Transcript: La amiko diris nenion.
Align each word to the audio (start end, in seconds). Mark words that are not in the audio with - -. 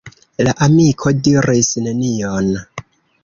La 0.45 0.53
amiko 0.67 1.11
diris 1.27 1.69
nenion. 1.89 2.49